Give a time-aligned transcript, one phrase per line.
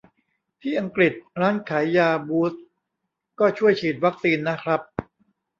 [0.61, 2.61] ที่อังกฤษ ร้านขายยาบูตส์
[3.39, 4.81] ก็ช่วยฉีดวัคซีนนะครับ